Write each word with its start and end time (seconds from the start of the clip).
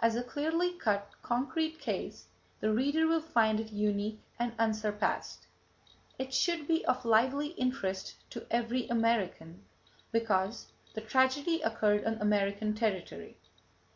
As 0.00 0.16
a 0.16 0.24
clearly 0.24 0.72
cut, 0.72 1.08
concrete 1.22 1.78
case, 1.78 2.26
the 2.58 2.72
reader 2.72 3.06
will 3.06 3.20
find 3.20 3.60
it 3.60 3.70
unique 3.70 4.18
and 4.36 4.52
unsurpassed. 4.58 5.46
It 6.18 6.34
should 6.34 6.66
be 6.66 6.84
of 6.86 7.04
lively 7.04 7.50
interest 7.50 8.16
to 8.30 8.44
every 8.50 8.88
American 8.88 9.64
because 10.10 10.72
the 10.94 11.00
tragedy 11.00 11.62
occurred 11.62 12.04
on 12.04 12.14
American 12.20 12.74
territory. 12.74 13.36